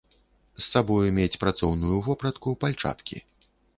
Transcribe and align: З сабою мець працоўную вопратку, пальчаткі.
З 0.61 0.63
сабою 0.67 1.11
мець 1.17 1.37
працоўную 1.43 1.97
вопратку, 2.07 2.55
пальчаткі. 2.65 3.17